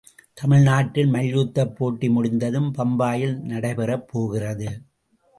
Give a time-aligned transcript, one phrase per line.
[0.33, 4.69] தமிழ்நாட்டில் மல்யுத்தப்போட்டி முடிந்ததும் பம்பாயில் நடைபெறப்போகிறது.